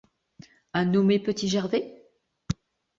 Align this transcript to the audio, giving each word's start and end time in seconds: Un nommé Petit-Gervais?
Un 0.73 0.85
nommé 0.85 1.19
Petit-Gervais? 1.19 2.07